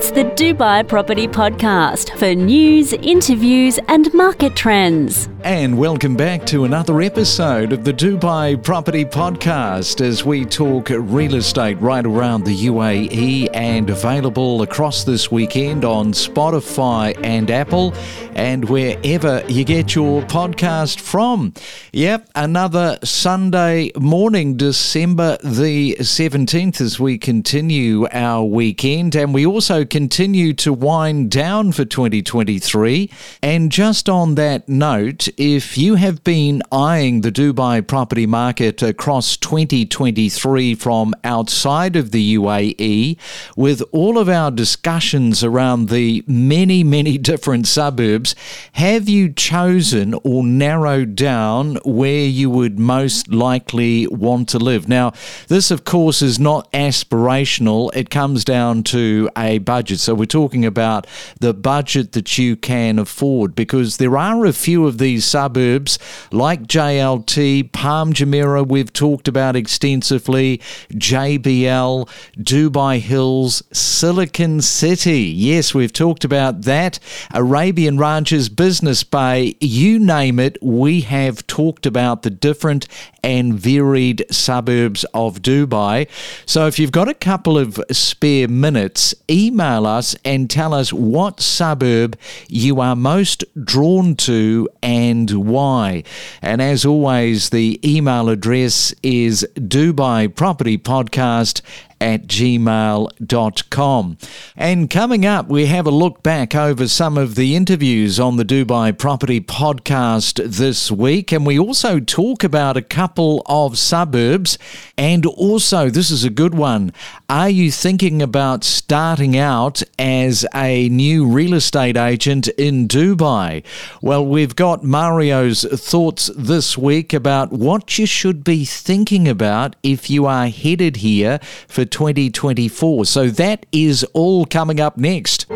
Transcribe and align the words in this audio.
It's 0.00 0.12
the 0.12 0.24
Dubai 0.24 0.88
Property 0.88 1.28
Podcast 1.28 2.16
for 2.18 2.34
news, 2.34 2.94
interviews, 2.94 3.78
and 3.86 4.10
market 4.14 4.56
trends. 4.56 5.28
And 5.42 5.78
welcome 5.78 6.16
back 6.16 6.44
to 6.46 6.64
another 6.64 7.00
episode 7.00 7.72
of 7.72 7.82
the 7.82 7.94
Dubai 7.94 8.62
Property 8.62 9.06
Podcast 9.06 10.02
as 10.02 10.22
we 10.22 10.44
talk 10.44 10.90
real 10.90 11.34
estate 11.34 11.80
right 11.80 12.04
around 12.04 12.44
the 12.44 12.66
UAE 12.66 13.48
and 13.54 13.88
available 13.88 14.60
across 14.60 15.02
this 15.04 15.30
weekend 15.30 15.86
on 15.86 16.12
Spotify 16.12 17.18
and 17.24 17.50
Apple 17.50 17.94
and 18.34 18.68
wherever 18.68 19.42
you 19.48 19.64
get 19.64 19.94
your 19.94 20.20
podcast 20.22 21.00
from. 21.00 21.54
Yep, 21.94 22.28
another 22.34 22.98
Sunday 23.02 23.92
morning, 23.98 24.58
December 24.58 25.38
the 25.42 25.96
17th, 26.00 26.82
as 26.82 27.00
we 27.00 27.16
continue 27.16 28.06
our 28.12 28.44
weekend. 28.44 29.16
And 29.16 29.32
we 29.32 29.46
also 29.46 29.86
continue 29.86 30.52
to 30.54 30.72
wind 30.74 31.30
down 31.30 31.72
for 31.72 31.86
2023. 31.86 33.10
And 33.42 33.72
just 33.72 34.08
on 34.08 34.34
that 34.34 34.68
note, 34.68 35.29
if 35.36 35.76
you 35.78 35.94
have 35.94 36.24
been 36.24 36.62
eyeing 36.70 37.20
the 37.20 37.32
Dubai 37.32 37.86
property 37.86 38.26
market 38.26 38.82
across 38.82 39.36
2023 39.36 40.74
from 40.74 41.14
outside 41.24 41.96
of 41.96 42.10
the 42.10 42.36
UAE, 42.36 43.16
with 43.56 43.82
all 43.92 44.18
of 44.18 44.28
our 44.28 44.50
discussions 44.50 45.44
around 45.44 45.88
the 45.88 46.24
many, 46.26 46.82
many 46.82 47.18
different 47.30 47.66
suburbs, 47.66 48.34
have 48.72 49.08
you 49.08 49.32
chosen 49.32 50.14
or 50.24 50.44
narrowed 50.44 51.14
down 51.14 51.76
where 51.84 52.24
you 52.24 52.50
would 52.50 52.78
most 52.78 53.28
likely 53.28 54.06
want 54.08 54.48
to 54.50 54.58
live? 54.58 54.88
Now, 54.88 55.12
this, 55.48 55.70
of 55.70 55.84
course, 55.84 56.22
is 56.22 56.38
not 56.38 56.70
aspirational, 56.72 57.94
it 57.94 58.10
comes 58.10 58.44
down 58.44 58.82
to 58.84 59.28
a 59.36 59.58
budget. 59.58 60.00
So, 60.00 60.14
we're 60.14 60.26
talking 60.26 60.64
about 60.64 61.06
the 61.38 61.54
budget 61.54 62.12
that 62.12 62.38
you 62.38 62.56
can 62.56 62.98
afford 62.98 63.54
because 63.54 63.96
there 63.96 64.16
are 64.16 64.44
a 64.44 64.52
few 64.52 64.86
of 64.86 64.98
these 64.98 65.19
suburbs 65.20 65.98
like 66.30 66.62
JLT, 66.62 67.72
Palm 67.72 68.12
Jumeirah, 68.12 68.66
we've 68.66 68.92
talked 68.92 69.28
about 69.28 69.56
extensively, 69.56 70.58
JBR, 70.92 72.08
Dubai 72.36 73.00
Hills, 73.00 73.62
Silicon 73.72 74.60
City. 74.60 75.22
Yes, 75.22 75.74
we've 75.74 75.92
talked 75.92 76.24
about 76.24 76.62
that. 76.62 76.98
Arabian 77.32 77.98
Ranches, 77.98 78.48
Business 78.48 79.04
Bay, 79.04 79.56
you 79.60 79.98
name 79.98 80.38
it, 80.38 80.58
we 80.62 81.02
have 81.02 81.46
talked 81.46 81.86
about 81.86 82.22
the 82.22 82.30
different 82.30 82.86
and 83.22 83.54
varied 83.54 84.24
suburbs 84.30 85.04
of 85.12 85.42
Dubai. 85.42 86.08
So 86.46 86.66
if 86.66 86.78
you've 86.78 86.92
got 86.92 87.08
a 87.08 87.14
couple 87.14 87.58
of 87.58 87.78
spare 87.90 88.48
minutes, 88.48 89.14
email 89.28 89.86
us 89.86 90.16
and 90.24 90.48
tell 90.48 90.72
us 90.72 90.92
what 90.92 91.40
suburb 91.40 92.18
you 92.48 92.80
are 92.80 92.96
most 92.96 93.44
drawn 93.62 94.14
to 94.16 94.68
and 94.82 95.09
why. 95.16 96.02
And 96.42 96.62
as 96.62 96.84
always, 96.84 97.50
the 97.50 97.80
email 97.84 98.28
address 98.28 98.94
is 99.02 99.46
Dubai 99.56 100.34
Property 100.34 100.78
Podcast 100.78 101.62
at 102.00 102.26
gmail.com. 102.26 104.18
And 104.56 104.90
coming 104.90 105.26
up, 105.26 105.48
we 105.48 105.66
have 105.66 105.86
a 105.86 105.90
look 105.90 106.22
back 106.22 106.54
over 106.54 106.88
some 106.88 107.18
of 107.18 107.34
the 107.34 107.54
interviews 107.54 108.18
on 108.18 108.36
the 108.36 108.44
Dubai 108.44 108.96
Property 108.96 109.40
Podcast 109.40 110.42
this 110.56 110.90
week. 110.90 111.30
And 111.30 111.44
we 111.44 111.58
also 111.58 112.00
talk 112.00 112.42
about 112.42 112.76
a 112.76 112.82
couple 112.82 113.42
of 113.46 113.78
suburbs. 113.78 114.58
And 114.96 115.26
also, 115.26 115.90
this 115.90 116.10
is 116.10 116.24
a 116.24 116.30
good 116.30 116.54
one. 116.54 116.92
Are 117.28 117.50
you 117.50 117.70
thinking 117.70 118.22
about 118.22 118.64
starting 118.64 119.36
out 119.36 119.82
as 119.98 120.46
a 120.54 120.88
new 120.88 121.26
real 121.26 121.54
estate 121.54 121.96
agent 121.96 122.48
in 122.48 122.88
Dubai? 122.88 123.62
Well, 124.00 124.24
we've 124.24 124.56
got 124.56 124.82
Mario's 124.82 125.64
thoughts 125.64 126.30
this 126.36 126.78
week 126.78 127.12
about 127.12 127.52
what 127.52 127.98
you 127.98 128.06
should 128.06 128.42
be 128.42 128.64
thinking 128.64 129.28
about 129.28 129.76
if 129.82 130.08
you 130.08 130.26
are 130.26 130.48
headed 130.48 130.96
here 130.96 131.38
for 131.68 131.84
2024. 131.90 133.04
So 133.04 133.28
that 133.28 133.66
is 133.72 134.04
all 134.14 134.46
coming 134.46 134.80
up 134.80 134.96
next. 134.96 135.46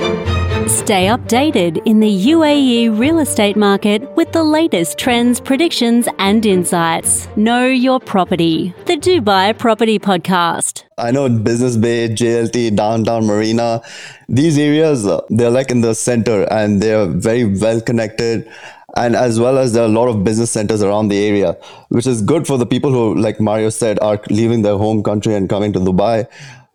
Stay 0.67 1.09
updated 1.09 1.83
in 1.85 2.01
the 2.01 2.27
UAE 2.33 2.99
real 2.99 3.19
estate 3.19 3.55
market 3.55 4.01
with 4.17 4.33
the 4.33 4.43
latest 4.43 4.97
trends, 4.97 5.39
predictions, 5.39 6.09
and 6.19 6.47
insights. 6.47 7.29
Know 7.37 7.67
your 7.67 8.01
property. 8.01 8.75
The 8.87 8.97
Dubai 8.97 9.59
Property 9.59 9.99
Podcast. 9.99 10.85
I 10.97 11.11
know 11.11 11.29
Business 11.29 11.77
Bay, 11.77 12.09
JLT, 12.09 12.77
Downtown 12.77 13.27
Marina, 13.27 13.83
these 14.27 14.57
areas, 14.57 15.07
they're 15.29 15.51
like 15.51 15.71
in 15.71 15.83
the 15.83 15.95
center 15.95 16.45
and 16.51 16.81
they're 16.81 17.09
very 17.09 17.45
well 17.45 17.83
connected 17.83 18.51
and 18.97 19.17
as 19.17 19.41
well 19.41 19.59
as 19.59 19.73
there 19.73 19.83
are 19.83 19.87
a 19.87 19.97
lot 20.01 20.09
of 20.09 20.25
business 20.25 20.51
centers 20.51 20.83
around 20.83 21.09
the 21.09 21.19
area 21.27 21.57
which 21.89 22.07
is 22.07 22.23
good 22.23 22.47
for 22.47 22.59
the 22.59 22.67
people 22.67 22.91
who 22.91 23.15
like 23.15 23.41
mario 23.41 23.69
said 23.69 23.99
are 24.01 24.21
leaving 24.31 24.63
their 24.63 24.77
home 24.77 25.03
country 25.03 25.35
and 25.35 25.49
coming 25.49 25.73
to 25.73 25.79
dubai. 25.79 26.27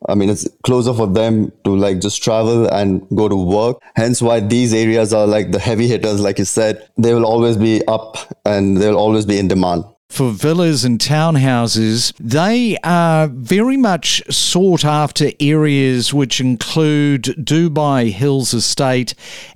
I 0.08 0.16
mean 0.16 0.30
it's 0.30 0.48
closer 0.64 0.94
for 0.94 1.08
them 1.08 1.52
to 1.66 1.76
like 1.76 2.00
just 2.00 2.24
travel 2.24 2.68
and 2.68 3.06
go 3.14 3.28
to 3.28 3.36
work. 3.36 3.82
Hence 3.96 4.22
why 4.22 4.40
these 4.40 4.74
areas 4.74 5.14
are 5.14 5.28
like 5.28 5.52
the 5.52 5.60
heavy 5.60 5.88
hitters 5.88 6.22
like 6.22 6.40
you 6.40 6.46
said. 6.46 6.88
They 6.98 7.14
will 7.14 7.26
always 7.26 7.58
be 7.58 7.86
up 7.86 8.16
and 8.46 8.78
they'll 8.78 8.96
always 8.96 9.26
be 9.26 9.38
in 9.38 9.50
demand 9.50 9.84
for 10.10 10.32
villas 10.32 10.84
and 10.84 11.00
townhouses, 11.00 12.14
they 12.20 12.76
are 12.84 13.28
very 13.28 13.78
much 13.78 14.22
sought 14.30 14.84
after 14.84 15.32
areas 15.40 16.14
which 16.14 16.42
include 16.42 17.24
Dubai 17.24 18.12
Hills 18.12 18.54
Estate 18.54 19.14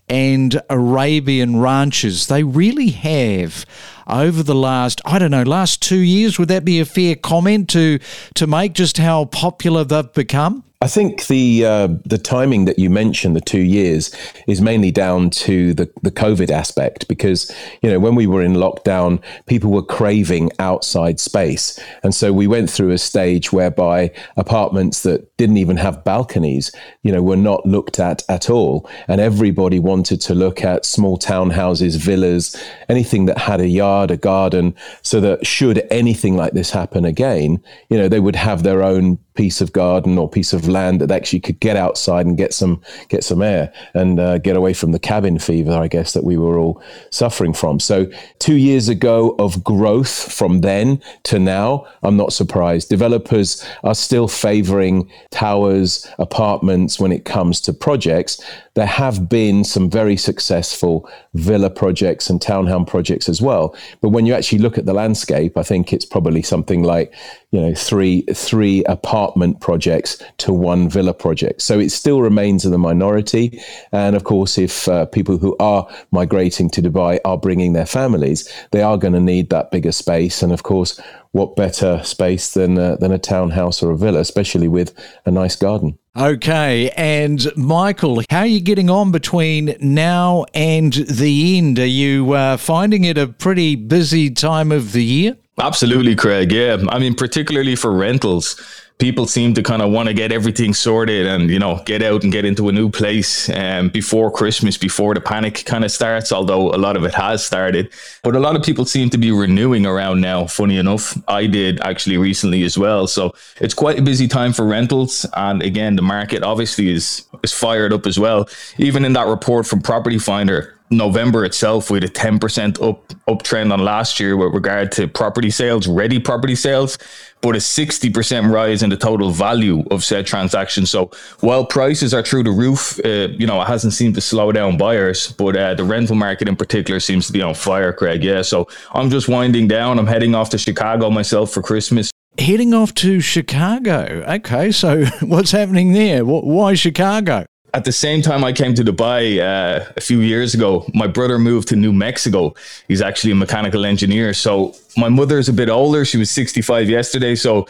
and 0.08 0.62
Arabian 0.70 1.60
ranches. 1.60 2.28
They 2.28 2.44
really 2.44 2.90
have 2.90 3.66
over 4.08 4.44
the 4.44 4.56
last, 4.56 5.02
I 5.06 5.18
don't 5.18 5.32
know, 5.32 5.44
last 5.44 5.82
two 5.82 6.00
years. 6.00 6.38
Would 6.38 6.50
that 6.50 6.64
be 6.64 6.80
a 6.80 6.86
fair 6.86 7.16
comment 7.16 7.70
to 7.70 8.00
to 8.36 8.48
make 8.48 8.74
just 8.74 8.98
how 8.98 9.26
popular 9.26 9.84
they've 9.84 10.14
become? 10.14 10.64
I 10.84 10.88
think 10.88 11.28
the 11.28 11.66
uh, 11.66 11.88
the 12.04 12.18
timing 12.18 12.66
that 12.66 12.78
you 12.78 12.90
mentioned, 12.90 13.38
the 13.38 13.42
two 13.56 13.62
years, 13.62 14.14
is 14.48 14.62
mainly 14.62 14.92
down 14.92 15.30
to 15.30 15.74
the, 15.74 15.90
the 16.02 16.12
COVID 16.12 16.52
aspect 16.52 17.08
because 17.08 17.50
you 17.82 17.90
know 17.90 18.02
when 18.02 18.16
we 18.16 18.28
were 18.28 18.42
in 18.42 18.56
lockdown, 18.56 19.24
people 19.46 19.72
were 19.72 19.82
craving 19.82 20.52
outside 20.60 21.22
space, 21.22 21.80
and 22.04 22.14
so 22.14 22.34
we 22.34 22.48
went 22.48 22.70
through 22.70 22.92
a 22.92 22.98
stage 22.98 23.54
whereby 23.54 24.12
apartments 24.36 25.04
that 25.04 25.38
didn't 25.38 25.56
even 25.56 25.78
have 25.78 26.04
balconies, 26.04 26.70
you 27.02 27.14
know, 27.14 27.22
were 27.22 27.38
not 27.38 27.66
looked 27.66 27.98
at 27.98 28.22
at 28.28 28.50
all, 28.50 28.90
and 29.08 29.22
everybody 29.22 29.80
wanted 29.80 30.20
to 30.20 30.36
look 30.36 30.66
at 30.66 30.86
small 30.86 31.18
townhouses, 31.18 31.96
villas, 31.96 32.62
anything 32.90 33.26
that 33.26 33.38
had 33.38 33.62
a 33.62 33.70
yard, 33.70 34.12
a 34.12 34.18
garden, 34.18 34.76
so 35.02 35.22
that 35.22 35.48
should 35.48 35.88
anything 35.90 36.36
like 36.36 36.52
this 36.52 36.72
happen 36.72 37.06
again, 37.06 37.64
you 37.88 37.98
know, 37.98 38.10
they 38.10 38.20
would 38.20 38.36
have 38.36 38.64
their 38.64 38.84
own 38.84 39.18
piece 39.36 39.62
of 39.62 39.74
garden 39.74 40.18
or 40.18 40.30
piece 40.30 40.54
of 40.54 40.68
land 40.74 41.00
that 41.02 41.12
actually 41.12 41.40
could 41.40 41.60
get 41.60 41.78
outside 41.78 42.26
and 42.26 42.38
get 42.38 42.54
some 42.54 42.82
get 43.08 43.24
some 43.24 43.42
air 43.42 43.72
and 43.94 44.20
uh, 44.20 44.38
get 44.40 44.56
away 44.56 44.74
from 44.74 44.92
the 44.92 45.00
cabin 45.00 45.40
fever, 45.40 45.72
I 45.72 45.88
guess 45.88 46.14
that 46.14 46.24
we 46.24 46.38
were 46.38 46.58
all 46.58 46.82
suffering 47.10 47.54
from. 47.54 47.80
So 47.80 48.12
two 48.40 48.58
years 48.58 48.90
ago 48.90 49.36
of 49.40 49.64
growth 49.64 50.16
from 50.32 50.62
then 50.62 51.02
to 51.24 51.40
now, 51.40 51.86
I'm 52.04 52.18
not 52.18 52.34
surprised. 52.34 52.90
Developers 52.90 53.66
are 53.84 53.96
still 53.96 54.28
favouring 54.28 55.10
towers, 55.32 56.08
apartments 56.20 57.00
when 57.00 57.12
it 57.12 57.26
comes 57.26 57.62
to 57.62 57.74
projects. 57.74 58.44
There 58.76 58.88
have 58.88 59.30
been 59.30 59.64
some 59.64 59.90
very 59.90 60.18
successful 60.18 61.08
villa 61.36 61.70
projects 61.70 62.30
and 62.30 62.40
townhome 62.40 62.88
projects 62.88 63.30
as 63.30 63.42
well. 63.42 63.76
But 64.02 64.10
when 64.10 64.26
you 64.26 64.34
actually 64.34 64.60
look 64.60 64.78
at 64.78 64.86
the 64.86 64.94
landscape, 64.94 65.58
I 65.58 65.64
think 65.64 65.94
it's 65.94 66.06
probably 66.06 66.42
something 66.42 66.84
like 66.84 67.14
you 67.52 67.62
know 67.62 67.76
three 67.76 68.24
three 68.34 68.84
apartment 68.86 69.62
projects 69.62 70.22
to 70.40 70.52
one 70.64 70.90
villa 70.90 71.14
project 71.14 71.62
so 71.62 71.80
it 71.80 71.92
still 71.92 72.22
remains 72.22 72.66
in 72.66 72.72
the 72.72 72.78
minority 72.78 73.62
and 73.92 74.16
of 74.16 74.24
course 74.24 74.58
if 74.58 74.88
uh, 74.88 75.06
people 75.08 75.38
who 75.38 75.56
are 75.60 75.88
migrating 76.12 76.70
to 76.70 76.82
dubai 76.82 77.20
are 77.26 77.38
bringing 77.38 77.74
their 77.74 77.86
families 77.86 78.52
they 78.72 78.82
are 78.82 78.98
going 78.98 79.14
to 79.14 79.20
need 79.20 79.50
that 79.50 79.70
bigger 79.72 79.92
space 79.92 80.42
and 80.42 80.52
of 80.52 80.64
course 80.64 81.00
what 81.32 81.56
better 81.56 82.02
space 82.04 82.54
than 82.54 82.78
uh, 82.78 82.96
than 83.02 83.12
a 83.12 83.20
townhouse 83.20 83.84
or 83.84 83.92
a 83.92 83.98
villa 83.98 84.20
especially 84.20 84.68
with 84.68 84.94
a 85.26 85.32
nice 85.32 85.56
garden 85.56 85.98
Okay, 86.16 86.92
and 86.96 87.44
Michael, 87.58 88.22
how 88.30 88.42
are 88.42 88.46
you 88.46 88.62
getting 88.62 88.88
on 88.88 89.12
between 89.12 89.76
now 89.80 90.46
and 90.54 90.94
the 90.94 91.58
end? 91.58 91.80
Are 91.80 91.88
you 91.88 92.34
uh, 92.34 92.58
finding 92.58 93.04
it 93.04 93.18
a 93.18 93.28
pretty 93.28 93.76
busy 93.76 94.30
time 94.30 94.72
of 94.72 94.92
the 94.92 95.04
year? 95.04 95.38
Absolutely, 95.60 96.16
Craig. 96.16 96.52
Yeah. 96.52 96.78
I 96.90 96.98
mean, 96.98 97.14
particularly 97.14 97.76
for 97.76 97.92
rentals, 97.92 98.60
people 98.98 99.28
seem 99.28 99.54
to 99.54 99.62
kind 99.62 99.82
of 99.82 99.92
want 99.92 100.08
to 100.08 100.14
get 100.14 100.32
everything 100.32 100.74
sorted 100.74 101.28
and, 101.28 101.50
you 101.50 101.60
know, 101.60 101.82
get 101.86 102.02
out 102.02 102.24
and 102.24 102.32
get 102.32 102.44
into 102.44 102.70
a 102.70 102.72
new 102.72 102.90
place 102.90 103.50
um, 103.50 103.90
before 103.90 104.32
Christmas, 104.32 104.78
before 104.78 105.14
the 105.14 105.22
panic 105.22 105.64
kind 105.66 105.84
of 105.84 105.92
starts, 105.92 106.32
although 106.32 106.74
a 106.74 106.78
lot 106.78 106.98
of 106.98 107.04
it 107.04 107.14
has 107.14 107.46
started. 107.46 107.92
But 108.24 108.36
a 108.36 108.40
lot 108.40 108.56
of 108.56 108.64
people 108.64 108.86
seem 108.86 109.12
to 109.12 109.18
be 109.18 109.32
renewing 109.32 109.86
around 109.86 110.22
now, 110.22 110.48
funny 110.48 110.78
enough. 110.78 111.18
I 111.28 111.46
did 111.46 111.80
actually 111.82 112.18
recently 112.18 112.64
as 112.64 112.78
well. 112.78 113.06
So 113.06 113.34
it's 113.62 113.74
quite 113.76 114.00
a 114.00 114.02
busy 114.02 114.28
time 114.28 114.54
for 114.54 114.66
rentals. 114.66 115.26
And 115.36 115.62
again, 115.62 115.96
the 115.96 116.02
market 116.02 116.42
obviously 116.42 116.92
is, 116.92 117.28
is 117.44 117.52
fired 117.52 117.94
up 117.94 118.08
as 118.08 118.20
well. 118.20 118.50
Even 118.78 119.06
in 119.06 119.14
that 119.14 119.28
report 119.28 119.68
from 119.68 119.82
Property 119.82 120.18
Finder, 120.18 120.73
November 120.90 121.46
itself, 121.46 121.90
we 121.90 121.98
had 121.98 122.04
a 122.04 122.10
10% 122.10 122.82
up 122.82 123.08
uptrend 123.28 123.72
on 123.72 123.80
last 123.80 124.20
year 124.20 124.36
with 124.36 124.54
regard 124.54 124.92
to 124.94 125.08
property 125.08 125.50
sales, 125.50 125.88
ready 125.88 126.20
property 126.20 126.56
sales, 126.56 126.98
but 127.42 127.56
a 127.56 127.60
60% 127.60 128.52
rise 128.52 128.84
in 128.84 128.90
the 128.90 128.98
total 128.98 129.32
value 129.32 129.84
of 129.92 130.04
said 130.04 130.26
transactions. 130.26 130.92
So 130.92 131.12
while 131.40 131.66
prices 131.66 132.14
are 132.14 132.24
through 132.24 132.44
the 132.44 132.52
roof, 132.52 133.00
uh, 133.04 133.30
you 133.30 133.48
know, 133.48 133.62
it 133.62 133.66
hasn't 133.66 133.94
seemed 133.94 134.16
to 134.16 134.22
slow 134.22 134.52
down 134.52 134.78
buyers, 134.78 135.32
but 135.34 135.56
uh, 135.56 135.74
the 135.74 135.84
rental 135.84 136.16
market 136.16 136.48
in 136.48 136.56
particular 136.56 137.00
seems 137.00 137.28
to 137.28 137.34
be 137.34 137.42
on 137.42 137.54
fire, 137.54 137.94
Craig. 137.94 138.24
Yeah. 138.24 138.42
So 138.42 138.68
I'm 138.94 139.10
just 139.10 139.28
winding 139.28 139.68
down. 139.68 140.00
I'm 140.00 140.08
heading 140.08 140.36
off 140.36 140.50
to 140.52 140.58
Chicago 140.58 141.10
myself 141.10 141.52
for 141.52 141.62
Christmas. 141.62 142.12
Heading 142.38 142.74
off 142.74 142.94
to 142.96 143.20
Chicago. 143.20 144.26
Okay. 144.28 144.72
So 144.72 145.06
what's 145.22 145.52
happening 145.52 145.94
there? 145.94 146.26
Why 146.26 146.74
Chicago? 146.74 147.46
At 147.74 147.86
the 147.86 147.92
same 147.92 148.22
time 148.22 148.44
I 148.44 148.54
came 148.54 148.76
to 148.76 148.84
Dubai 148.84 149.40
uh, 149.40 149.92
a 149.98 150.02
few 150.02 150.20
years 150.20 150.54
ago, 150.54 150.86
my 150.94 151.08
brother 151.08 151.40
moved 151.40 151.68
to 151.70 151.76
New 151.76 151.92
Mexico. 151.92 152.54
He's 152.88 153.02
actually 153.02 153.32
a 153.32 153.36
mechanical 153.36 153.84
engineer. 153.86 154.34
So 154.34 154.76
my 154.96 155.10
mother 155.10 155.40
is 155.40 155.50
a 155.50 155.54
bit 155.54 155.70
older. 155.70 156.06
She 156.06 156.18
was 156.18 156.30
65 156.30 156.88
yesterday. 156.88 157.36
So 157.36 157.68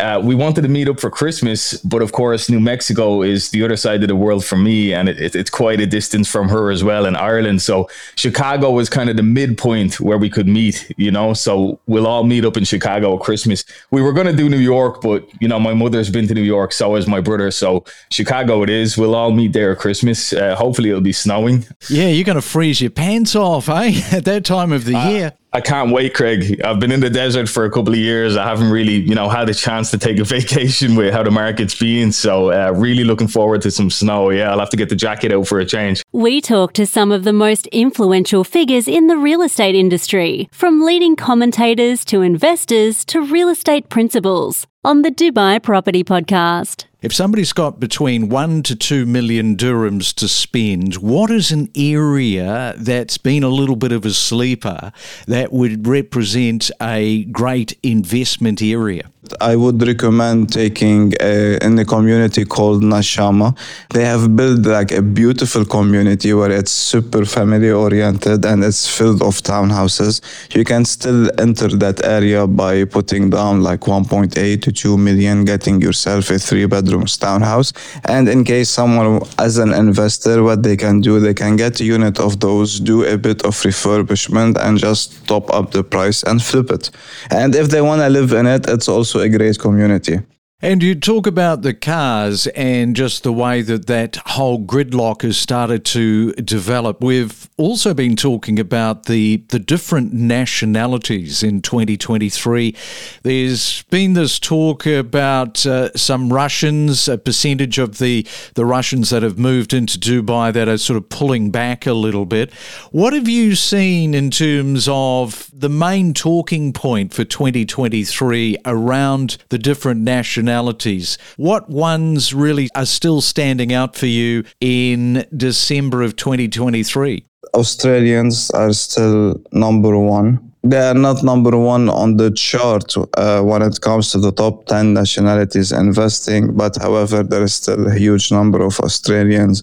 uh, 0.00 0.20
we 0.22 0.34
wanted 0.34 0.62
to 0.62 0.68
meet 0.68 0.88
up 0.88 1.00
for 1.00 1.10
Christmas, 1.10 1.74
but 1.78 2.02
of 2.02 2.12
course, 2.12 2.50
New 2.50 2.60
Mexico 2.60 3.22
is 3.22 3.50
the 3.50 3.62
other 3.64 3.76
side 3.76 4.02
of 4.02 4.08
the 4.08 4.16
world 4.16 4.44
for 4.44 4.56
me, 4.56 4.92
and 4.92 5.08
it, 5.08 5.18
it, 5.18 5.34
it's 5.34 5.50
quite 5.50 5.80
a 5.80 5.86
distance 5.86 6.28
from 6.30 6.48
her 6.48 6.70
as 6.70 6.84
well 6.84 7.06
in 7.06 7.16
Ireland. 7.16 7.62
So 7.62 7.88
Chicago 8.16 8.70
was 8.70 8.90
kind 8.90 9.08
of 9.08 9.16
the 9.16 9.22
midpoint 9.22 9.98
where 10.00 10.18
we 10.18 10.28
could 10.28 10.46
meet, 10.46 10.92
you 10.96 11.10
know. 11.10 11.32
So 11.32 11.80
we'll 11.86 12.06
all 12.06 12.24
meet 12.24 12.44
up 12.44 12.56
in 12.56 12.64
Chicago 12.64 13.16
at 13.16 13.22
Christmas. 13.22 13.64
We 13.90 14.02
were 14.02 14.12
going 14.12 14.26
to 14.26 14.36
do 14.36 14.48
New 14.48 14.58
York, 14.58 15.00
but 15.00 15.26
you 15.40 15.48
know, 15.48 15.58
my 15.58 15.72
mother's 15.72 16.10
been 16.10 16.28
to 16.28 16.34
New 16.34 16.42
York, 16.42 16.72
so 16.72 16.94
has 16.94 17.06
my 17.06 17.20
brother. 17.20 17.50
So 17.50 17.84
Chicago 18.10 18.62
it 18.62 18.70
is. 18.70 18.98
We'll 18.98 19.14
all 19.14 19.30
meet 19.30 19.52
there 19.52 19.72
at 19.72 19.78
Christmas. 19.78 20.32
Uh, 20.32 20.54
hopefully, 20.56 20.90
it'll 20.90 21.00
be 21.00 21.12
snowing. 21.12 21.66
Yeah, 21.88 22.08
you're 22.08 22.24
going 22.24 22.36
to 22.36 22.42
freeze 22.42 22.80
your 22.80 22.90
pants 22.90 23.34
off, 23.34 23.68
eh? 23.68 24.00
At 24.12 24.24
that 24.24 24.44
time 24.44 24.72
of 24.72 24.84
the 24.84 24.96
uh, 24.96 25.08
year. 25.08 25.32
I 25.56 25.62
can't 25.62 25.90
wait, 25.90 26.12
Craig. 26.12 26.60
I've 26.62 26.80
been 26.80 26.92
in 26.92 27.00
the 27.00 27.08
desert 27.08 27.48
for 27.48 27.64
a 27.64 27.70
couple 27.70 27.94
of 27.94 27.98
years. 27.98 28.36
I 28.36 28.44
haven't 28.44 28.70
really, 28.70 28.96
you 28.96 29.14
know, 29.14 29.30
had 29.30 29.48
a 29.48 29.54
chance 29.54 29.90
to 29.92 29.96
take 29.96 30.18
a 30.18 30.24
vacation 30.36 30.96
with 30.96 31.14
how 31.14 31.22
the 31.22 31.30
market's 31.30 31.74
been. 31.74 32.12
So, 32.12 32.52
uh, 32.52 32.72
really 32.72 33.04
looking 33.04 33.26
forward 33.26 33.62
to 33.62 33.70
some 33.70 33.88
snow. 33.88 34.28
Yeah, 34.28 34.50
I'll 34.50 34.58
have 34.58 34.68
to 34.68 34.76
get 34.76 34.90
the 34.90 34.96
jacket 34.96 35.32
out 35.32 35.48
for 35.48 35.58
a 35.58 35.64
change. 35.64 36.02
We 36.12 36.42
talk 36.42 36.74
to 36.74 36.84
some 36.84 37.10
of 37.10 37.24
the 37.24 37.32
most 37.32 37.68
influential 37.68 38.44
figures 38.44 38.86
in 38.86 39.06
the 39.06 39.16
real 39.16 39.40
estate 39.40 39.74
industry, 39.74 40.46
from 40.52 40.84
leading 40.84 41.16
commentators 41.16 42.04
to 42.04 42.20
investors 42.20 43.02
to 43.06 43.22
real 43.22 43.48
estate 43.48 43.88
principals 43.88 44.66
on 44.84 45.00
the 45.00 45.10
Dubai 45.10 45.62
Property 45.62 46.04
Podcast. 46.04 46.84
If 47.06 47.14
somebody's 47.14 47.52
got 47.52 47.78
between 47.78 48.30
one 48.30 48.64
to 48.64 48.74
two 48.74 49.06
million 49.06 49.56
dirhams 49.56 50.12
to 50.14 50.26
spend, 50.26 50.96
what 50.96 51.30
is 51.30 51.52
an 51.52 51.70
area 51.76 52.74
that's 52.76 53.16
been 53.16 53.44
a 53.44 53.48
little 53.48 53.76
bit 53.76 53.92
of 53.92 54.04
a 54.04 54.10
sleeper 54.10 54.90
that 55.28 55.52
would 55.52 55.86
represent 55.86 56.68
a 56.82 57.22
great 57.26 57.78
investment 57.84 58.60
area? 58.60 59.08
I 59.40 59.56
would 59.56 59.84
recommend 59.86 60.52
taking 60.52 61.12
a, 61.20 61.58
in 61.64 61.78
a 61.78 61.84
community 61.84 62.44
called 62.44 62.82
Nshama. 62.82 63.56
They 63.90 64.04
have 64.04 64.36
built 64.36 64.60
like 64.66 64.92
a 64.92 65.02
beautiful 65.02 65.64
community 65.64 66.32
where 66.32 66.50
it's 66.50 66.72
super 66.72 67.24
family 67.24 67.70
oriented 67.70 68.44
and 68.44 68.62
it's 68.62 68.86
filled 68.88 69.22
of 69.22 69.42
townhouses. 69.42 70.20
You 70.54 70.64
can 70.64 70.84
still 70.84 71.30
enter 71.40 71.68
that 71.68 72.04
area 72.04 72.46
by 72.46 72.84
putting 72.84 73.30
down 73.30 73.62
like 73.62 73.80
1.8 73.80 74.62
to 74.62 74.72
2 74.72 74.98
million, 74.98 75.44
getting 75.44 75.80
yourself 75.80 76.30
a 76.30 76.38
three 76.38 76.66
bedrooms 76.96 77.16
townhouse. 77.16 77.72
And 78.04 78.28
in 78.28 78.44
case 78.44 78.68
someone, 78.68 79.20
as 79.38 79.58
an 79.58 79.72
investor, 79.72 80.42
what 80.42 80.62
they 80.62 80.76
can 80.76 81.00
do, 81.00 81.20
they 81.20 81.34
can 81.34 81.56
get 81.56 81.80
a 81.80 81.84
unit 81.84 82.18
of 82.18 82.40
those, 82.40 82.80
do 82.80 83.04
a 83.04 83.16
bit 83.16 83.44
of 83.44 83.54
refurbishment 83.54 84.56
and 84.58 84.78
just 84.78 85.26
top 85.26 85.52
up 85.52 85.70
the 85.70 85.82
price 85.82 86.22
and 86.22 86.42
flip 86.42 86.70
it. 86.70 86.90
And 87.30 87.54
if 87.54 87.68
they 87.68 87.80
want 87.80 88.02
to 88.02 88.08
live 88.08 88.32
in 88.32 88.46
it, 88.46 88.68
it's 88.68 88.88
also 88.88 89.20
a 89.20 89.28
great 89.28 89.58
community. 89.58 90.20
And 90.62 90.82
you 90.82 90.94
talk 90.94 91.26
about 91.26 91.60
the 91.60 91.74
cars 91.74 92.46
and 92.46 92.96
just 92.96 93.24
the 93.24 93.32
way 93.32 93.60
that 93.62 93.86
that 93.88 94.16
whole 94.24 94.58
gridlock 94.58 95.20
has 95.20 95.36
started 95.36 95.84
to 95.84 96.32
develop. 96.32 97.02
We've 97.02 97.50
also 97.56 97.94
been 97.94 98.16
talking 98.16 98.58
about 98.58 99.04
the 99.04 99.42
the 99.48 99.58
different 99.58 100.12
nationalities 100.12 101.42
in 101.42 101.62
2023. 101.62 102.74
There's 103.22 103.82
been 103.84 104.12
this 104.14 104.38
talk 104.38 104.86
about 104.86 105.64
uh, 105.66 105.92
some 105.94 106.32
Russians, 106.32 107.08
a 107.08 107.18
percentage 107.18 107.78
of 107.78 107.98
the 107.98 108.26
the 108.54 108.64
Russians 108.66 109.10
that 109.10 109.22
have 109.22 109.38
moved 109.38 109.72
into 109.72 109.98
Dubai 109.98 110.52
that 110.52 110.68
are 110.68 110.78
sort 110.78 110.96
of 110.96 111.08
pulling 111.08 111.50
back 111.50 111.86
a 111.86 111.94
little 111.94 112.26
bit. 112.26 112.52
What 112.92 113.12
have 113.12 113.28
you 113.28 113.54
seen 113.54 114.14
in 114.14 114.30
terms 114.30 114.88
of 114.90 115.50
the 115.52 115.68
main 115.68 116.14
talking 116.14 116.72
point 116.72 117.14
for 117.14 117.24
2023 117.24 118.58
around 118.64 119.38
the 119.48 119.58
different 119.58 120.00
nationalities? 120.00 120.26
nationalities. 120.46 121.18
What 121.36 121.68
ones 121.70 122.34
really 122.34 122.68
are 122.74 122.86
still 122.86 123.20
standing 123.20 123.72
out 123.72 123.96
for 123.96 124.06
you 124.06 124.44
in 124.60 125.26
December 125.36 126.02
of 126.02 126.16
2023? 126.16 127.24
Australians 127.54 128.50
are 128.50 128.72
still 128.72 129.40
number 129.52 129.98
one. 129.98 130.40
They 130.62 130.80
are 130.80 130.94
not 130.94 131.22
number 131.22 131.56
one 131.56 131.88
on 131.88 132.16
the 132.16 132.32
chart 132.32 132.94
uh, 133.16 133.40
when 133.40 133.62
it 133.62 133.80
comes 133.80 134.10
to 134.12 134.18
the 134.18 134.32
top 134.32 134.66
10 134.66 134.94
nationalities 134.94 135.70
investing, 135.70 136.56
but 136.56 136.76
however, 136.76 137.22
there 137.22 137.44
is 137.44 137.54
still 137.54 137.86
a 137.86 137.94
huge 137.94 138.32
number 138.32 138.60
of 138.62 138.80
Australians 138.80 139.62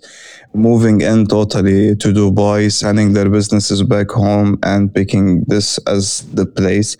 moving 0.53 1.01
in 1.01 1.25
totally 1.25 1.95
to 1.95 2.13
Dubai, 2.13 2.71
sending 2.71 3.13
their 3.13 3.29
businesses 3.29 3.83
back 3.83 4.11
home 4.11 4.59
and 4.63 4.93
picking 4.93 5.43
this 5.45 5.77
as 5.87 6.21
the 6.33 6.45
place. 6.45 6.95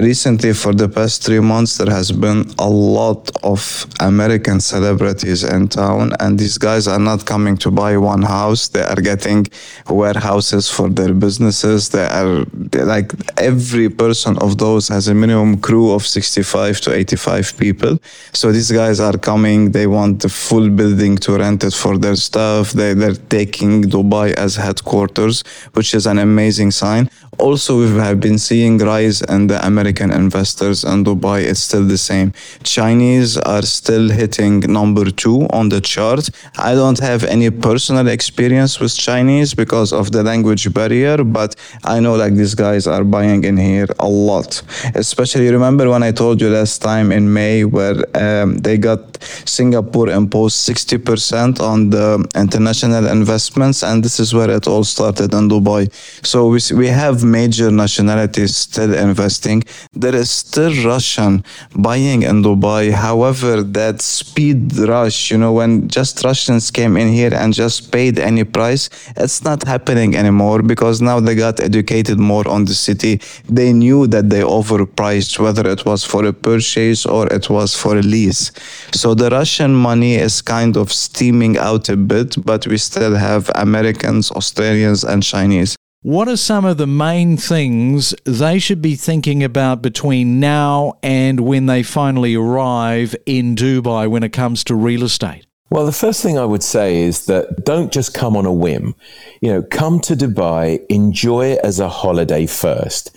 Recently, 0.00 0.52
for 0.52 0.72
the 0.72 0.88
past 0.88 1.22
three 1.24 1.40
months, 1.40 1.78
there 1.78 1.92
has 1.92 2.10
been 2.10 2.50
a 2.58 2.68
lot 2.68 3.30
of 3.42 3.86
American 4.00 4.60
celebrities 4.60 5.44
in 5.44 5.68
town, 5.68 6.12
and 6.20 6.38
these 6.38 6.58
guys 6.58 6.88
are 6.88 6.98
not 6.98 7.26
coming 7.26 7.56
to 7.58 7.70
buy 7.70 7.96
one 7.96 8.22
house. 8.22 8.68
They 8.68 8.82
are 8.82 9.00
getting 9.10 9.46
warehouses 9.88 10.70
for 10.70 10.88
their 10.88 11.12
businesses. 11.12 11.90
They 11.90 12.06
are 12.06 12.44
like 12.72 13.12
every 13.36 13.88
person 13.88 14.38
of 14.38 14.58
those 14.58 14.88
has 14.88 15.08
a 15.08 15.14
minimum 15.14 15.60
crew 15.60 15.92
of 15.92 16.06
65 16.06 16.80
to 16.82 16.94
85 16.94 17.58
people. 17.58 17.98
So 18.32 18.52
these 18.52 18.70
guys 18.70 19.00
are 19.00 19.18
coming. 19.18 19.72
They 19.72 19.86
want 19.86 20.22
the 20.22 20.28
full 20.28 20.70
building 20.70 21.16
to 21.18 21.36
rent 21.36 21.64
it 21.64 21.74
for 21.74 21.98
their 21.98 22.16
stuff. 22.16 22.72
They 22.72 22.85
they, 22.94 23.06
are 23.06 23.14
taking 23.14 23.82
Dubai 23.84 24.32
as 24.34 24.56
headquarters, 24.56 25.42
which 25.74 25.94
is 25.94 26.06
an 26.06 26.18
amazing 26.18 26.70
sign. 26.70 27.10
Also, 27.38 27.78
we 27.78 27.88
have 27.98 28.18
been 28.18 28.38
seeing 28.38 28.78
rise 28.78 29.20
in 29.22 29.46
the 29.46 29.58
American 29.66 30.10
investors 30.10 30.84
in 30.84 31.04
Dubai. 31.04 31.42
It's 31.42 31.60
still 31.60 31.84
the 31.84 31.98
same. 31.98 32.32
Chinese 32.62 33.36
are 33.36 33.62
still 33.62 34.08
hitting 34.08 34.60
number 34.60 35.10
two 35.10 35.46
on 35.50 35.68
the 35.68 35.80
chart. 35.80 36.30
I 36.56 36.74
don't 36.74 36.98
have 37.00 37.24
any 37.24 37.50
personal 37.50 38.08
experience 38.08 38.80
with 38.80 38.96
Chinese 38.96 39.52
because 39.52 39.92
of 39.92 40.12
the 40.12 40.22
language 40.22 40.72
barrier, 40.72 41.22
but 41.24 41.56
I 41.84 42.00
know 42.00 42.14
like 42.16 42.34
these 42.34 42.54
guys 42.54 42.86
are 42.86 43.04
buying 43.04 43.44
in 43.44 43.56
here 43.58 43.88
a 43.98 44.08
lot. 44.08 44.62
Especially 44.94 45.50
remember 45.50 45.90
when 45.90 46.02
I 46.02 46.12
told 46.12 46.40
you 46.40 46.48
last 46.48 46.80
time 46.80 47.12
in 47.12 47.30
May 47.32 47.64
where 47.64 47.96
um, 48.14 48.56
they 48.58 48.78
got 48.78 49.22
Singapore 49.44 50.08
imposed 50.08 50.56
60% 50.68 51.60
on 51.60 51.90
the 51.90 52.26
international 52.34 52.75
investments, 52.82 53.82
and 53.82 54.02
this 54.02 54.18
is 54.20 54.34
where 54.34 54.50
it 54.50 54.66
all 54.66 54.84
started 54.84 55.32
in 55.34 55.48
Dubai. 55.48 55.92
So 56.24 56.48
we, 56.48 56.60
we 56.76 56.88
have 56.88 57.24
major 57.24 57.70
nationalities 57.70 58.56
still 58.56 58.94
investing. 58.94 59.62
There 59.92 60.14
is 60.14 60.30
still 60.30 60.74
Russian 60.84 61.44
buying 61.74 62.22
in 62.22 62.42
Dubai. 62.42 62.92
However, 62.92 63.62
that 63.62 64.02
speed 64.02 64.76
rush, 64.78 65.30
you 65.30 65.38
know, 65.38 65.52
when 65.52 65.88
just 65.88 66.24
Russians 66.24 66.70
came 66.70 66.96
in 66.96 67.08
here 67.08 67.32
and 67.32 67.52
just 67.54 67.92
paid 67.92 68.18
any 68.18 68.44
price, 68.44 68.88
it's 69.16 69.42
not 69.44 69.66
happening 69.66 70.16
anymore 70.16 70.62
because 70.62 71.00
now 71.00 71.20
they 71.20 71.34
got 71.34 71.60
educated 71.60 72.18
more 72.18 72.46
on 72.48 72.64
the 72.64 72.74
city. 72.74 73.20
They 73.48 73.72
knew 73.72 74.06
that 74.08 74.30
they 74.30 74.40
overpriced, 74.40 75.38
whether 75.38 75.68
it 75.68 75.84
was 75.84 76.04
for 76.04 76.24
a 76.24 76.32
purchase 76.32 77.06
or 77.06 77.26
it 77.32 77.48
was 77.50 77.74
for 77.74 77.96
a 77.96 78.02
lease. 78.02 78.52
So 78.92 79.14
the 79.14 79.30
Russian 79.30 79.74
money 79.74 80.14
is 80.14 80.42
kind 80.42 80.76
of 80.76 80.92
steaming 80.92 81.56
out 81.58 81.88
a 81.88 81.96
bit, 81.96 82.36
but 82.44 82.65
we 82.66 82.78
still 82.78 83.14
have 83.14 83.50
Americans, 83.54 84.30
Australians, 84.30 85.04
and 85.04 85.22
Chinese. 85.22 85.76
What 86.02 86.28
are 86.28 86.36
some 86.36 86.64
of 86.64 86.76
the 86.76 86.86
main 86.86 87.36
things 87.36 88.14
they 88.24 88.58
should 88.58 88.80
be 88.80 88.94
thinking 88.94 89.42
about 89.42 89.82
between 89.82 90.38
now 90.38 90.94
and 91.02 91.40
when 91.40 91.66
they 91.66 91.82
finally 91.82 92.34
arrive 92.36 93.16
in 93.26 93.56
Dubai 93.56 94.08
when 94.08 94.22
it 94.22 94.32
comes 94.32 94.62
to 94.64 94.74
real 94.74 95.02
estate? 95.02 95.45
Well, 95.68 95.84
the 95.84 95.90
first 95.90 96.22
thing 96.22 96.38
I 96.38 96.44
would 96.44 96.62
say 96.62 96.98
is 96.98 97.26
that 97.26 97.64
don't 97.64 97.92
just 97.92 98.14
come 98.14 98.36
on 98.36 98.46
a 98.46 98.52
whim. 98.52 98.94
You 99.40 99.52
know, 99.52 99.62
come 99.62 99.98
to 100.00 100.14
Dubai, 100.14 100.86
enjoy 100.88 101.46
it 101.46 101.60
as 101.64 101.80
a 101.80 101.88
holiday 101.88 102.46
first. 102.46 103.10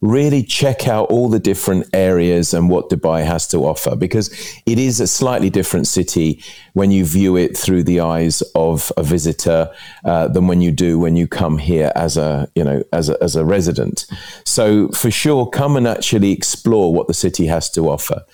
Really 0.00 0.44
check 0.44 0.86
out 0.86 1.10
all 1.10 1.28
the 1.28 1.40
different 1.40 1.88
areas 1.92 2.54
and 2.54 2.70
what 2.70 2.90
Dubai 2.90 3.24
has 3.24 3.48
to 3.48 3.66
offer 3.66 3.96
because 3.96 4.30
it 4.66 4.78
is 4.78 5.00
a 5.00 5.08
slightly 5.08 5.50
different 5.50 5.88
city 5.88 6.40
when 6.74 6.92
you 6.92 7.04
view 7.04 7.36
it 7.36 7.56
through 7.56 7.82
the 7.82 7.98
eyes 7.98 8.40
of 8.54 8.92
a 8.96 9.02
visitor 9.02 9.68
uh, 10.04 10.28
than 10.28 10.46
when 10.46 10.60
you 10.60 10.70
do 10.70 11.00
when 11.00 11.16
you 11.16 11.26
come 11.26 11.58
here 11.58 11.90
as 11.96 12.16
a, 12.16 12.48
you 12.54 12.62
know, 12.62 12.84
as 12.92 13.08
a, 13.08 13.20
as 13.20 13.34
a 13.34 13.44
resident. 13.44 14.06
So 14.44 14.90
for 14.90 15.10
sure, 15.10 15.44
come 15.44 15.76
and 15.76 15.88
actually 15.88 16.30
explore 16.30 16.94
what 16.94 17.08
the 17.08 17.14
city 17.14 17.46
has 17.46 17.68
to 17.70 17.90
offer. 17.90 18.24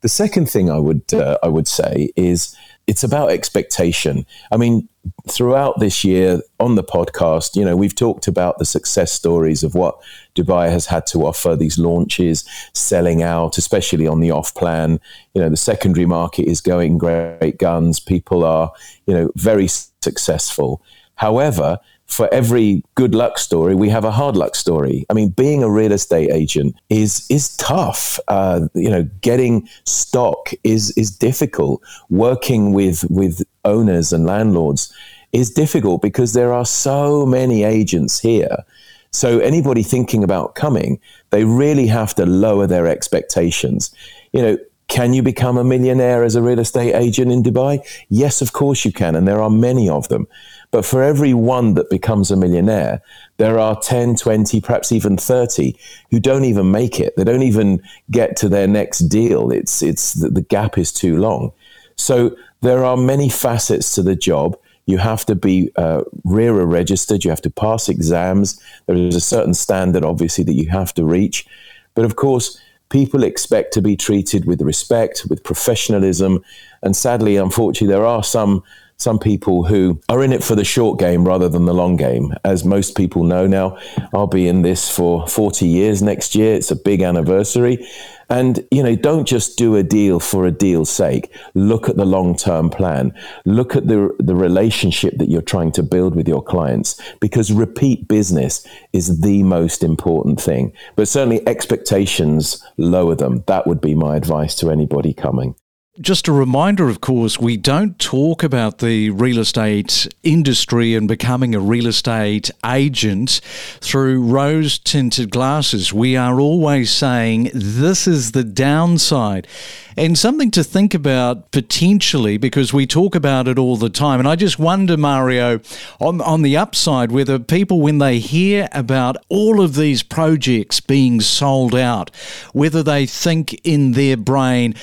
The 0.00 0.08
second 0.08 0.48
thing 0.48 0.70
I 0.70 0.78
would 0.78 1.12
uh, 1.12 1.38
I 1.42 1.48
would 1.48 1.66
say 1.66 2.10
is 2.16 2.56
it's 2.88 3.04
about 3.04 3.30
expectation. 3.30 4.24
I 4.50 4.56
mean, 4.56 4.88
throughout 5.28 5.78
this 5.78 6.04
year 6.04 6.40
on 6.58 6.74
the 6.74 6.82
podcast, 6.82 7.54
you 7.54 7.62
know, 7.62 7.76
we've 7.76 7.94
talked 7.94 8.26
about 8.26 8.58
the 8.58 8.64
success 8.64 9.12
stories 9.12 9.62
of 9.62 9.74
what 9.74 10.00
Dubai 10.34 10.70
has 10.70 10.86
had 10.86 11.06
to 11.08 11.26
offer, 11.26 11.54
these 11.54 11.78
launches, 11.78 12.48
selling 12.72 13.22
out, 13.22 13.58
especially 13.58 14.06
on 14.06 14.20
the 14.20 14.30
off 14.30 14.54
plan. 14.54 14.98
You 15.34 15.42
know, 15.42 15.50
the 15.50 15.56
secondary 15.56 16.06
market 16.06 16.48
is 16.48 16.62
going 16.62 16.96
great 16.96 17.58
guns. 17.58 18.00
People 18.00 18.42
are, 18.42 18.72
you 19.06 19.12
know, 19.12 19.30
very 19.36 19.68
successful. 19.68 20.82
However, 21.16 21.78
for 22.08 22.32
every 22.32 22.82
good 22.94 23.14
luck 23.14 23.38
story, 23.38 23.74
we 23.74 23.90
have 23.90 24.04
a 24.04 24.10
hard 24.10 24.34
luck 24.34 24.54
story. 24.54 25.04
I 25.10 25.12
mean, 25.12 25.28
being 25.28 25.62
a 25.62 25.70
real 25.70 25.92
estate 25.92 26.30
agent 26.32 26.74
is 26.88 27.26
is 27.30 27.56
tough. 27.58 28.18
Uh, 28.28 28.68
you 28.74 28.90
know, 28.90 29.04
getting 29.20 29.68
stock 29.84 30.50
is 30.64 30.90
is 30.96 31.10
difficult. 31.10 31.82
Working 32.10 32.72
with 32.72 33.04
with 33.10 33.42
owners 33.64 34.12
and 34.12 34.24
landlords 34.24 34.92
is 35.32 35.50
difficult 35.50 36.00
because 36.00 36.32
there 36.32 36.52
are 36.52 36.64
so 36.64 37.26
many 37.26 37.62
agents 37.62 38.18
here. 38.18 38.64
So 39.10 39.38
anybody 39.40 39.82
thinking 39.82 40.24
about 40.24 40.54
coming, 40.54 41.00
they 41.30 41.44
really 41.44 41.86
have 41.86 42.14
to 42.16 42.26
lower 42.26 42.66
their 42.66 42.86
expectations. 42.86 43.94
You 44.32 44.42
know, 44.42 44.58
can 44.88 45.12
you 45.12 45.22
become 45.22 45.58
a 45.58 45.64
millionaire 45.64 46.24
as 46.24 46.34
a 46.34 46.42
real 46.42 46.58
estate 46.58 46.94
agent 46.94 47.30
in 47.30 47.42
Dubai? 47.42 47.80
Yes, 48.08 48.40
of 48.40 48.52
course 48.52 48.84
you 48.84 48.92
can, 48.92 49.14
and 49.14 49.28
there 49.28 49.40
are 49.40 49.50
many 49.50 49.88
of 49.88 50.08
them. 50.08 50.26
But 50.70 50.84
for 50.84 51.02
every 51.02 51.32
one 51.32 51.74
that 51.74 51.88
becomes 51.88 52.30
a 52.30 52.36
millionaire, 52.36 53.00
there 53.38 53.58
are 53.58 53.80
10, 53.80 54.16
20, 54.16 54.60
perhaps 54.60 54.92
even 54.92 55.16
30 55.16 55.74
who 56.10 56.20
don't 56.20 56.44
even 56.44 56.70
make 56.70 57.00
it. 57.00 57.16
They 57.16 57.24
don't 57.24 57.42
even 57.42 57.82
get 58.10 58.36
to 58.38 58.48
their 58.48 58.68
next 58.68 59.00
deal. 59.00 59.50
It's, 59.50 59.82
it's 59.82 60.14
the, 60.14 60.42
gap 60.42 60.76
is 60.76 60.92
too 60.92 61.16
long. 61.16 61.52
So 61.96 62.36
there 62.60 62.84
are 62.84 62.96
many 62.96 63.30
facets 63.30 63.94
to 63.94 64.02
the 64.02 64.16
job. 64.16 64.58
You 64.84 64.98
have 64.98 65.24
to 65.26 65.34
be 65.34 65.70
uh, 65.76 66.02
RERA 66.24 66.66
registered. 66.66 67.24
You 67.24 67.30
have 67.30 67.42
to 67.42 67.50
pass 67.50 67.88
exams. 67.88 68.60
There 68.86 68.96
is 68.96 69.14
a 69.14 69.20
certain 69.20 69.54
standard, 69.54 70.04
obviously, 70.04 70.44
that 70.44 70.54
you 70.54 70.68
have 70.68 70.92
to 70.94 71.04
reach. 71.04 71.46
But 71.94 72.04
of 72.04 72.16
course, 72.16 72.60
people 72.88 73.22
expect 73.22 73.72
to 73.74 73.82
be 73.82 73.96
treated 73.96 74.44
with 74.44 74.62
respect, 74.62 75.26
with 75.28 75.44
professionalism. 75.44 76.42
And 76.82 76.96
sadly, 76.96 77.36
unfortunately, 77.36 77.94
there 77.94 78.06
are 78.06 78.24
some 78.24 78.62
some 78.98 79.18
people 79.20 79.64
who 79.64 80.00
are 80.08 80.24
in 80.24 80.32
it 80.32 80.42
for 80.42 80.56
the 80.56 80.64
short 80.64 80.98
game 80.98 81.24
rather 81.24 81.48
than 81.48 81.66
the 81.66 81.74
long 81.74 81.96
game. 81.96 82.34
As 82.44 82.64
most 82.64 82.96
people 82.96 83.22
know 83.22 83.46
now, 83.46 83.78
I'll 84.12 84.26
be 84.26 84.48
in 84.48 84.62
this 84.62 84.90
for 84.90 85.24
40 85.28 85.68
years 85.68 86.02
next 86.02 86.34
year. 86.34 86.54
It's 86.54 86.72
a 86.72 86.76
big 86.76 87.00
anniversary. 87.02 87.86
And, 88.28 88.66
you 88.72 88.82
know, 88.82 88.96
don't 88.96 89.24
just 89.24 89.56
do 89.56 89.76
a 89.76 89.84
deal 89.84 90.18
for 90.18 90.46
a 90.46 90.50
deal's 90.50 90.90
sake. 90.90 91.32
Look 91.54 91.88
at 91.88 91.96
the 91.96 92.04
long 92.04 92.36
term 92.36 92.70
plan. 92.70 93.14
Look 93.44 93.76
at 93.76 93.86
the, 93.86 94.14
the 94.18 94.34
relationship 94.34 95.16
that 95.18 95.30
you're 95.30 95.42
trying 95.42 95.70
to 95.72 95.82
build 95.84 96.16
with 96.16 96.26
your 96.26 96.42
clients 96.42 97.00
because 97.20 97.52
repeat 97.52 98.08
business 98.08 98.66
is 98.92 99.20
the 99.20 99.44
most 99.44 99.84
important 99.84 100.40
thing. 100.40 100.72
But 100.96 101.06
certainly 101.06 101.46
expectations, 101.46 102.64
lower 102.76 103.14
them. 103.14 103.44
That 103.46 103.68
would 103.68 103.80
be 103.80 103.94
my 103.94 104.16
advice 104.16 104.56
to 104.56 104.72
anybody 104.72 105.14
coming. 105.14 105.54
Just 106.00 106.28
a 106.28 106.32
reminder, 106.32 106.88
of 106.88 107.00
course, 107.00 107.40
we 107.40 107.56
don't 107.56 107.98
talk 107.98 108.44
about 108.44 108.78
the 108.78 109.10
real 109.10 109.40
estate 109.40 110.06
industry 110.22 110.94
and 110.94 111.08
becoming 111.08 111.56
a 111.56 111.60
real 111.60 111.88
estate 111.88 112.52
agent 112.64 113.40
through 113.80 114.22
rose 114.22 114.78
tinted 114.78 115.30
glasses. 115.30 115.92
We 115.92 116.16
are 116.16 116.38
always 116.38 116.92
saying 116.92 117.50
this 117.52 118.06
is 118.06 118.30
the 118.30 118.44
downside 118.44 119.48
and 119.96 120.16
something 120.16 120.52
to 120.52 120.62
think 120.62 120.94
about 120.94 121.50
potentially 121.50 122.38
because 122.38 122.72
we 122.72 122.86
talk 122.86 123.16
about 123.16 123.48
it 123.48 123.58
all 123.58 123.76
the 123.76 123.90
time. 123.90 124.20
And 124.20 124.28
I 124.28 124.36
just 124.36 124.56
wonder, 124.56 124.96
Mario, 124.96 125.58
on, 125.98 126.20
on 126.20 126.42
the 126.42 126.56
upside, 126.56 127.10
whether 127.10 127.40
people, 127.40 127.80
when 127.80 127.98
they 127.98 128.20
hear 128.20 128.68
about 128.70 129.16
all 129.28 129.60
of 129.60 129.74
these 129.74 130.04
projects 130.04 130.78
being 130.78 131.20
sold 131.20 131.74
out, 131.74 132.14
whether 132.52 132.84
they 132.84 133.06
think 133.06 133.60
in 133.66 133.92
their 133.92 134.16
brain, 134.16 134.76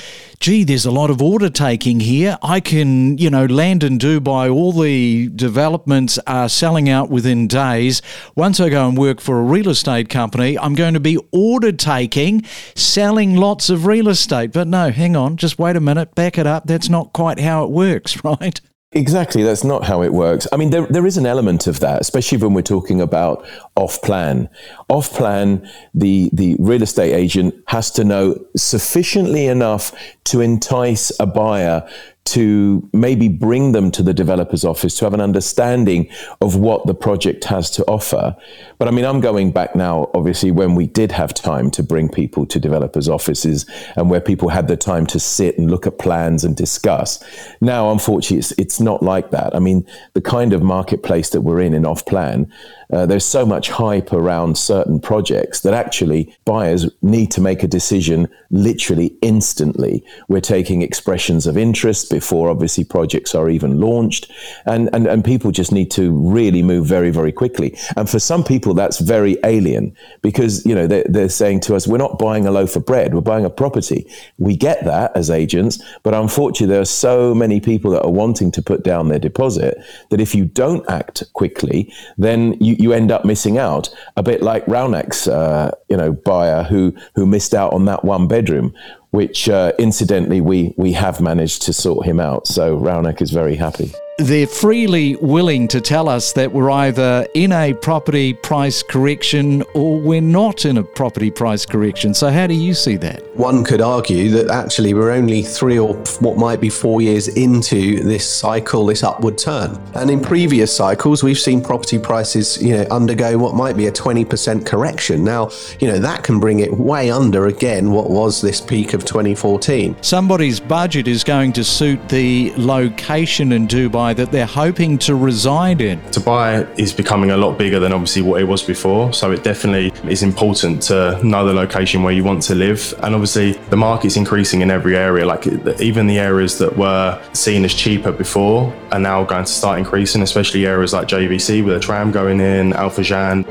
gee, 0.46 0.64
there's 0.64 0.86
a 0.86 0.92
lot 0.92 1.10
of 1.10 1.24
order 1.24 1.50
taking 1.50 2.00
here. 2.00 2.38
I 2.44 2.60
can, 2.60 3.18
you 3.18 3.32
know, 3.32 3.48
land 3.48 3.82
in 3.82 3.98
Dubai. 3.98 4.54
All 4.54 4.72
the 4.72 5.28
developments 5.30 6.20
are 6.28 6.48
selling 6.48 6.88
out 6.88 7.10
within 7.10 7.48
days. 7.48 8.04
Once 8.36 8.60
I 8.60 8.70
go 8.70 8.88
and 8.88 8.96
work 8.96 9.20
for 9.20 9.40
a 9.40 9.44
real 9.44 9.70
estate 9.70 10.08
company, 10.08 10.56
I'm 10.60 10.76
going 10.76 10.94
to 10.94 11.00
be 11.00 11.18
order 11.32 11.72
taking, 11.72 12.44
selling 12.76 13.36
lots 13.36 13.72
of 13.72 13.88
real 13.88 14.08
estate. 14.08 14.52
But 14.52 14.68
no, 14.68 14.92
hang 14.92 15.16
on, 15.16 15.38
just 15.38 15.58
wait 15.58 15.78
a 15.78 15.82
minute, 15.82 16.14
back 16.14 16.38
it 16.38 16.46
up. 16.46 16.68
That's 16.68 16.90
not 16.90 17.12
quite 17.12 17.40
how 17.40 17.64
it 17.64 17.72
works, 17.72 18.24
right? 18.24 18.62
Exactly, 18.92 19.44
that's 19.44 19.66
not 19.66 19.84
how 19.84 20.04
it 20.04 20.14
works. 20.14 20.48
I 20.54 20.58
mean, 20.58 20.70
there, 20.70 20.86
there 20.86 21.06
is 21.06 21.18
an 21.18 21.26
element 21.26 21.68
of 21.68 21.82
that, 21.82 22.00
especially 22.00 22.38
when 22.38 22.54
we're 22.54 22.62
talking 22.62 23.02
about 23.02 23.46
off 23.76 24.02
plan. 24.02 24.48
Off 24.88 25.12
plan, 25.12 25.70
the, 25.94 26.30
the 26.32 26.56
real 26.60 26.82
estate 26.82 27.14
agent 27.14 27.56
has 27.68 27.92
to 27.92 28.06
know 28.06 28.40
sufficiently 28.56 29.48
enough 29.48 29.92
to 30.26 30.40
entice 30.40 31.12
a 31.20 31.26
buyer 31.26 31.88
to 32.26 32.88
maybe 32.92 33.30
bring 33.30 33.72
them 33.72 33.92
to 33.92 34.02
the 34.02 34.14
developer's 34.14 34.66
office 34.66 34.98
to 34.98 35.06
have 35.06 35.14
an 35.14 35.22
understanding 35.22 36.10
of 36.42 36.56
what 36.56 36.86
the 36.88 36.94
project 36.94 37.44
has 37.46 37.70
to 37.70 37.86
offer. 37.86 38.36
But 38.80 38.88
I 38.88 38.92
mean, 38.92 39.06
I'm 39.06 39.22
going 39.22 39.52
back 39.52 39.76
now, 39.76 40.10
obviously, 40.16 40.50
when 40.50 40.74
we 40.74 40.88
did 40.88 41.12
have 41.12 41.36
time 41.36 41.70
to 41.72 41.84
bring 41.84 42.10
people 42.10 42.48
to 42.48 42.60
developers' 42.60 43.08
offices 43.08 43.68
and 43.96 44.10
where 44.10 44.20
people 44.20 44.50
had 44.50 44.68
the 44.68 44.76
time 44.76 45.06
to 45.08 45.20
sit 45.20 45.58
and 45.60 45.70
look 45.70 45.86
at 45.86 46.00
plans 46.00 46.44
and 46.44 46.56
discuss. 46.56 47.24
Now, 47.62 47.92
unfortunately, 47.92 48.40
it's, 48.40 48.52
it's 48.58 48.80
not 48.80 49.04
like 49.04 49.30
that. 49.30 49.56
I 49.56 49.60
mean, 49.60 49.86
the 50.14 50.22
kind 50.22 50.52
of 50.52 50.64
marketplace 50.64 51.30
that 51.30 51.42
we're 51.42 51.62
in 51.62 51.76
in 51.76 51.86
off 51.86 52.06
plan, 52.06 52.52
uh, 52.94 53.06
there's 53.06 53.26
so 53.26 53.46
much 53.46 53.70
hype 53.70 54.14
around 54.14 54.58
certain 54.58 55.00
projects 55.00 55.62
that 55.62 55.74
actually 55.74 56.36
buyers 56.46 56.90
need 57.02 57.32
to 57.32 57.42
make 57.42 57.64
a 57.64 57.68
decision 57.68 58.28
literally 58.52 59.16
instantly. 59.22 60.04
We're 60.28 60.42
taking 60.42 60.82
expressions 60.82 61.48
of 61.48 61.58
interest 61.58 62.10
before 62.10 62.50
obviously 62.50 62.84
projects 62.84 63.36
are 63.36 63.50
even 63.50 63.80
launched, 63.80 64.32
and, 64.66 64.90
and, 64.94 65.08
and 65.08 65.24
people 65.24 65.52
just 65.52 65.72
need 65.72 65.92
to 65.92 66.12
really 66.12 66.64
move 66.64 66.86
very, 66.86 67.12
very 67.12 67.32
quickly. 67.32 67.78
And 67.98 68.10
for 68.10 68.20
some 68.20 68.44
people, 68.44 68.74
that's 68.74 69.00
very 69.00 69.38
alien 69.44 69.96
because, 70.22 70.66
you 70.66 70.76
know, 70.76 70.88
they're, 70.88 71.06
they're 71.08 71.30
saying 71.30 71.62
to 71.62 71.76
us, 71.76 71.88
we're 71.88 71.98
not 71.98 72.20
buying 72.20 72.46
a 72.46 72.52
loaf 72.52 72.76
of 72.76 72.86
bread, 72.86 73.14
we're 73.14 73.22
buying 73.22 73.46
a 73.46 73.50
property. 73.50 74.08
We 74.38 74.56
get 74.56 74.84
that 74.86 75.12
as 75.16 75.30
agents, 75.30 75.84
but 76.04 76.14
unfortunately, 76.14 76.74
there 76.74 76.82
are 76.82 76.86
so 76.86 77.34
many 77.34 77.60
people 77.60 77.92
that 77.92 78.04
are 78.04 78.12
wanting 78.12 78.52
to 78.52 78.62
put 78.62 78.84
down 78.84 79.10
their 79.10 79.20
deposit 79.20 79.78
that 80.10 80.22
if 80.22 80.36
you 80.36 80.46
don't 80.46 80.88
act 80.90 81.24
quickly, 81.34 81.94
then 82.18 82.54
you, 82.60 82.75
you, 82.80 82.94
end 82.94 83.12
up 83.12 83.26
missing 83.26 83.58
out. 83.58 83.90
A 84.18 84.24
bit 84.24 84.42
like 84.42 84.66
Raunaq's, 84.66 85.28
uh, 85.28 85.72
you 85.90 85.98
know, 85.98 86.14
buyer 86.14 86.64
who 86.64 86.94
who 87.16 87.26
missed 87.26 87.54
out 87.54 87.74
on 87.74 87.86
that 87.86 88.06
one 88.06 88.28
bedroom, 88.28 88.74
which 89.12 89.50
uh, 89.50 89.74
incidentally 89.80 90.42
we 90.42 90.74
we 90.78 90.94
have 90.94 91.20
managed 91.20 91.62
to 91.64 91.74
sort 91.74 92.06
him 92.06 92.20
out. 92.20 92.48
So 92.48 92.78
Raunaq 92.78 93.22
is 93.22 93.32
very 93.32 93.56
happy 93.56 93.94
they're 94.18 94.48
freely 94.48 95.18
willing 95.18 95.68
to 95.68 95.82
tell 95.82 96.08
us 96.08 96.32
that 96.34 96.54
we're 96.54 96.72
either 96.72 97.28
in 97.34 97.52
a 97.52 97.74
property 97.74 98.34
price 98.34 98.82
correction 98.82 99.62
or 99.74 100.00
we're 100.00 100.22
not 100.22 100.64
in 100.64 100.78
a 100.78 100.84
property 100.84 101.30
price 101.30 101.66
correction. 101.66 102.14
So, 102.14 102.32
how 102.32 102.48
do 102.48 102.54
you 102.54 102.74
see 102.74 102.96
that? 102.98 103.22
One 103.36 103.66
could 103.66 103.82
argue 103.82 104.30
that 104.32 104.50
actually 104.50 104.94
we're 104.94 105.12
only 105.12 105.42
three 105.42 105.78
or 105.78 105.96
what 106.22 106.38
might 106.38 106.62
be 106.62 106.70
four 106.70 107.02
years 107.02 107.28
into 107.28 108.02
this 108.04 108.28
cycle, 108.28 108.86
this 108.86 109.04
upward 109.04 109.38
turn. 109.38 109.78
And 109.96 110.10
in 110.10 110.22
previous 110.22 110.74
cycles, 110.74 111.22
we've 111.22 111.38
seen 111.38 111.62
property 111.62 112.00
prices, 112.00 112.62
you 112.64 112.78
know, 112.78 112.84
undergo 112.84 113.38
what 113.38 113.54
might 113.54 113.76
be 113.76 113.88
a 113.88 113.92
20% 113.92 114.66
correction. 114.66 115.26
Now, 115.26 115.50
you 115.82 115.90
know, 115.90 116.00
that 116.00 116.24
can 116.24 116.40
bring 116.40 116.60
it 116.60 116.72
way 116.72 117.12
under 117.12 117.48
again 117.48 117.92
what 117.92 118.10
was 118.10 118.40
this 118.40 118.62
peak 118.62 118.94
of 118.94 119.04
2014. 119.04 119.98
Somebody's 120.02 120.62
budget 120.62 121.10
is 121.10 121.26
going 121.26 121.52
to 121.54 121.66
suit 121.66 122.08
the 122.08 122.54
location 122.56 123.52
in 123.52 123.68
Dubai 123.68 124.05
Dubai 124.06 124.16
that 124.16 124.32
they're 124.32 124.46
hoping 124.46 124.98
to 125.00 125.16
reside 125.16 125.82
in. 125.82 126.00
Dubai 126.12 126.68
is 126.80 126.94
becoming 126.94 127.32
a 127.32 127.38
lot 127.38 127.58
bigger 127.58 127.80
than 127.80 127.92
obviously 127.94 128.22
what 128.22 128.42
it 128.42 128.46
was 128.46 128.62
before. 128.64 129.14
So 129.14 129.32
it 129.32 129.44
definitely 129.44 129.92
is 130.10 130.24
important 130.24 130.82
to 130.84 131.20
know 131.24 131.46
the 131.46 131.54
location 131.54 132.04
where 132.04 132.14
you 132.14 132.24
want 132.24 132.44
to 132.44 132.56
live. 132.56 132.94
And 133.02 133.16
obviously, 133.16 133.54
the 133.70 133.78
market's 133.78 134.16
increasing 134.16 134.62
in 134.62 134.70
every 134.72 134.96
area. 134.96 135.26
Like 135.26 135.48
even 135.80 136.08
the 136.08 136.20
areas 136.20 136.58
that 136.60 136.76
were 136.78 137.22
seen 137.34 137.66
as 137.66 137.74
cheaper 137.74 138.12
before 138.12 138.74
are 138.92 139.00
now 139.00 139.24
going 139.24 139.46
to 139.46 139.52
start 139.52 139.80
increasing, 139.80 140.22
especially 140.22 140.66
areas 140.66 140.94
like 140.94 141.08
JVC 141.08 141.64
with 141.66 141.76
a 141.76 141.80
tram 141.80 142.12
going 142.12 142.40
in, 142.40 142.74
Al 142.74 142.90
Furjan. 142.90 143.46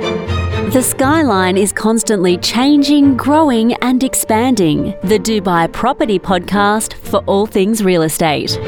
The 0.73 0.83
skyline 0.83 1.57
is 1.57 1.73
constantly 1.73 2.37
changing, 2.39 3.17
growing, 3.17 3.75
and 3.75 4.03
expanding. 4.03 4.95
The 5.03 5.19
Dubai 5.19 5.71
Property 5.73 6.19
Podcast 6.19 6.95
for 6.95 7.19
all 7.27 7.47
things 7.47 7.85
real 7.85 8.03
estate. 8.03 8.59